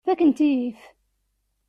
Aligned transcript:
Fakkent-iyi-t. 0.05 0.79